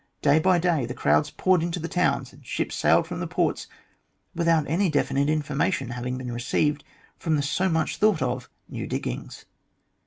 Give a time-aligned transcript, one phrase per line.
[0.23, 3.67] Day by day the crowds poured into the towns, and ships sailed from the ports,
[4.33, 6.83] without any definite information having been received
[7.19, 9.45] from the so much thought of new diggings.